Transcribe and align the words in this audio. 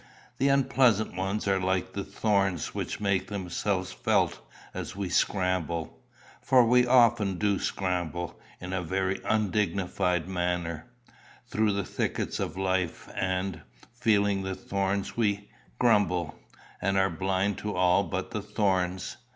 The 0.39 0.47
unpleasant 0.47 1.15
ones 1.15 1.47
are 1.47 1.59
like 1.59 1.93
the 1.93 2.03
thorns 2.03 2.73
which 2.73 2.99
make 2.99 3.27
themselves 3.27 3.91
felt 3.91 4.39
as 4.73 4.95
we 4.95 5.09
scramble 5.09 5.99
for 6.41 6.65
we 6.65 6.87
often 6.87 7.37
do 7.37 7.59
scramble 7.59 8.41
in 8.59 8.73
a 8.73 8.81
very 8.81 9.21
undignified 9.23 10.27
manner 10.27 10.87
through 11.45 11.73
the 11.73 11.83
thickets 11.85 12.39
of 12.39 12.57
life; 12.57 13.09
and, 13.13 13.61
feeling 13.93 14.41
the 14.41 14.55
thorns, 14.55 15.15
we 15.15 15.51
grumble, 15.77 16.33
and 16.81 16.97
are 16.97 17.11
blind 17.11 17.59
to 17.59 17.75
all 17.75 18.03
but 18.03 18.31
the 18.31 18.41
thorns. 18.41 19.17